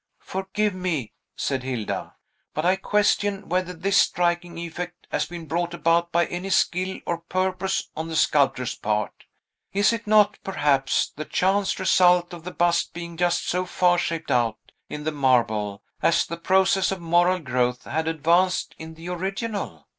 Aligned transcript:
"Forgive 0.23 0.73
me," 0.73 1.13
said 1.35 1.61
Hilda, 1.61 2.15
"but 2.55 2.65
I 2.65 2.75
question 2.75 3.47
whether 3.47 3.71
this 3.71 3.97
striking 3.97 4.57
effect 4.57 5.05
has 5.11 5.27
been 5.27 5.45
brought 5.45 5.75
about 5.75 6.11
by 6.11 6.25
any 6.25 6.49
skill 6.49 6.99
or 7.05 7.19
purpose 7.19 7.87
on 7.95 8.07
the 8.07 8.15
sculptor's 8.15 8.73
part. 8.73 9.25
Is 9.73 9.93
it 9.93 10.07
not, 10.07 10.39
perhaps, 10.43 11.13
the 11.15 11.25
chance 11.25 11.79
result 11.79 12.33
of 12.33 12.45
the 12.45 12.49
bust 12.51 12.95
being 12.95 13.15
just 13.15 13.47
so 13.47 13.63
far 13.67 13.99
shaped 13.99 14.31
out, 14.31 14.57
in 14.89 15.03
the 15.03 15.11
marble, 15.11 15.83
as 16.01 16.25
the 16.25 16.35
process 16.35 16.91
of 16.91 16.99
moral 16.99 17.37
growth 17.37 17.83
had 17.83 18.07
advanced 18.07 18.73
in 18.79 18.95
the 18.95 19.09
original? 19.09 19.87